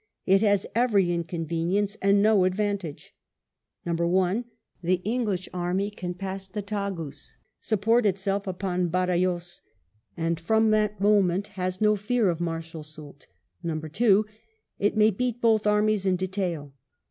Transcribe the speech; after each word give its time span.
It 0.25 0.41
has 0.41 0.65
every 0.73 1.13
inconvenience, 1.13 1.95
and 2.01 2.23
no 2.23 2.43
advantage. 2.45 3.13
1. 3.83 4.45
The 4.81 4.99
EngUsh 5.05 5.47
army 5.53 5.91
can 5.91 6.15
pass 6.15 6.49
the 6.49 6.63
Tagus, 6.63 7.35
support 7.59 8.07
itself 8.07 8.47
upon 8.47 8.87
Badajoz, 8.89 9.61
and 10.17 10.39
from 10.39 10.71
that 10.71 10.99
moment 10.99 11.49
has 11.49 11.81
no 11.81 11.95
fear 11.95 12.29
of 12.31 12.41
Marshal 12.41 12.81
Soult 12.81 13.27
2. 13.63 14.25
It 14.79 14.97
may 14.97 15.11
beat 15.11 15.39
both 15.39 15.67
armies 15.67 16.07
in 16.07 16.15
detail. 16.15 16.73